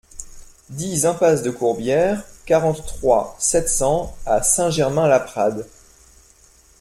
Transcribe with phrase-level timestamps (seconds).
[0.71, 5.67] dix impasse de Courbières, quarante-trois, sept cents à Saint-Germain-Laprade